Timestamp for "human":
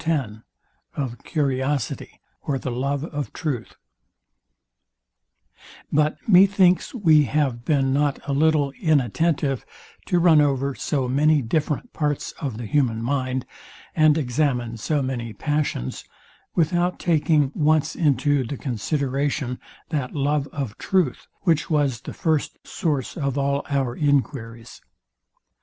12.65-13.03